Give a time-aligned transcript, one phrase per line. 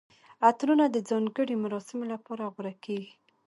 [0.47, 3.11] عطرونه د ځانګړي مراسمو لپاره غوره کیږي.